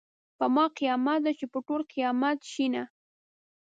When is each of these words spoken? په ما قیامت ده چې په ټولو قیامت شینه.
په 0.37 0.45
ما 0.55 0.65
قیامت 0.77 1.19
ده 1.25 1.31
چې 1.39 1.45
په 1.53 1.59
ټولو 1.67 1.83
قیامت 1.93 2.37
شینه. 2.51 2.83